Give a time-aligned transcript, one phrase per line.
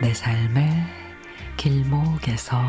[0.00, 0.70] 내 삶의
[1.56, 2.60] 길목에서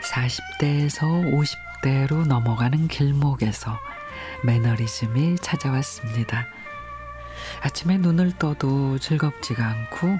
[0.00, 3.78] 사십 대에서 오십 대로 넘어가는 길목에서
[4.44, 6.46] 매너리즘이 찾아왔습니다.
[7.62, 10.18] 아침에 눈을 떠도 즐겁지가 않고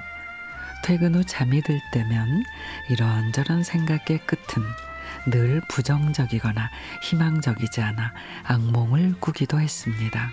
[0.83, 2.43] 퇴근 후 잠이 들 때면
[2.89, 4.63] 이런저런 생각의 끝은
[5.27, 6.69] 늘 부정적이거나
[7.03, 8.13] 희망적이지 않아
[8.43, 10.29] 악몽을 꾸기도 했습니다.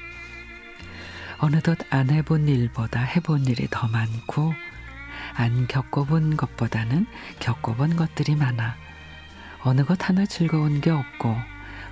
[1.39, 4.55] 어느덧 안 해본 일보다 해본 일이 더 많고
[5.34, 7.06] 안 겪어본 것보다는
[7.41, 8.77] 겪어본 것들이 많아
[9.62, 11.36] 어느 것 하나 즐거운 게 없고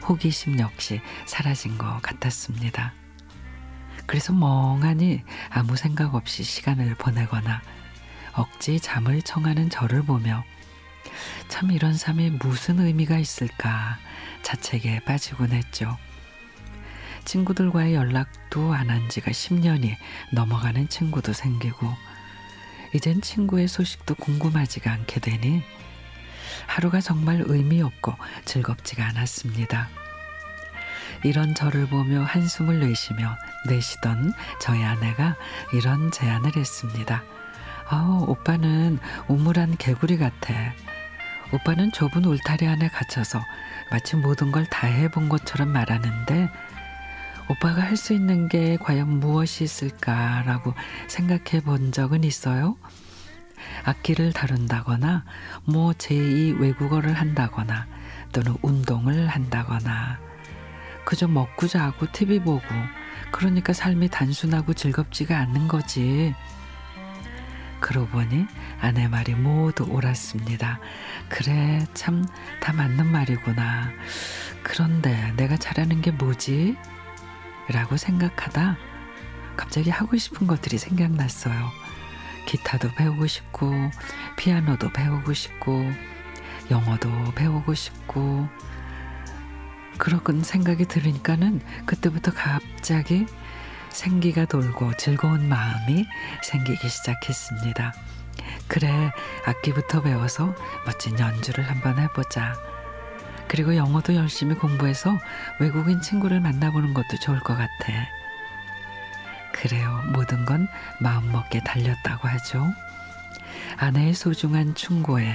[0.09, 3.02] 호기심 역시 사라진 것 같았습니다.
[4.06, 7.62] 그래서 멍하니 아무 생각 없이 시간을 보내거나
[8.34, 10.44] 억지 잠을 청하는 저를 보며
[11.48, 13.98] 참 이런 삶에 무슨 의미가 있을까
[14.42, 15.97] 자책에 빠지곤 했죠.
[17.25, 19.97] 친구들과의 연락도 안 한 지가 10년이
[20.33, 21.89] 넘어가는 친구도 생기고
[22.94, 25.62] 이젠 친구의 소식도 궁금하지가 않게 되니
[26.66, 29.89] 하루가 정말 의미 없고 즐겁지가 않았습니다.
[31.25, 35.37] 이런 저를 보며 한숨을 내쉬며 내쉬던 저희 아내가
[35.73, 37.23] 이런 제안을 했습니다.
[37.89, 40.55] 아, 오빠는 우물한 개구리 같아.
[41.53, 43.41] 오빠는 좁은 울타리 안에 갇혀서
[43.91, 46.48] 마치 모든 걸 다 해본 것처럼 말하는데
[47.48, 50.75] 오빠가 할 수 있는 게 과연 무엇이 있을까라고
[51.09, 52.77] 생각해 본 적은 있어요?
[53.84, 55.25] 악기를 다룬다거나
[55.65, 57.87] 뭐 제2 외국어를 한다거나
[58.33, 60.19] 또는 운동을 한다거나
[61.05, 62.63] 그저 먹고 자고 TV 보고
[63.31, 66.35] 그러니까 삶이 단순하고 즐겁지가 않는 거지.
[67.81, 68.47] 그러고 보니
[68.81, 70.79] 아내 말이 모두 옳았습니다.
[71.29, 72.25] 그래, 참
[72.61, 73.91] 다 맞는 말이구나.
[74.63, 76.77] 그런데 내가 잘하는 게 뭐지?
[77.69, 78.77] 라고 생각하다
[79.57, 81.71] 갑자기 하고 싶은 것들이 생각났어요.
[82.47, 83.73] 기타도 배우고 싶고,
[84.37, 85.91] 피아노도 배우고 싶고,
[86.71, 88.49] 영어도 배우고 싶고,
[90.03, 93.25] 그러건 생각이 들으니까는 그때부터 갑자기
[93.91, 96.05] 생기가 돌고 즐거운 마음이
[96.43, 97.95] 생기기 시작했습니다.
[98.67, 99.13] 그래,
[99.47, 102.57] 악기부터 배워서 멋진 연주를 한번 해보자.
[103.47, 105.17] 그리고 영어도 열심히 공부해서
[105.61, 107.69] 외국인 친구를 만나보는 것도 좋을 것 같아.
[109.53, 110.03] 그래요.
[110.13, 110.67] 모든 건
[110.99, 112.67] 마음먹게 달렸다고 하죠.
[113.77, 115.33] 아내의 소중한 충고에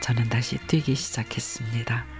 [0.00, 2.15] 저는 다시 뛰기 시작했습니다.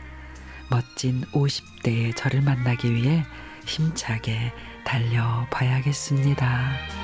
[0.68, 3.24] 멋진 50대의 저를 만나기 위해
[3.66, 4.52] 힘차게
[4.84, 6.95] 달려봐야겠습니다.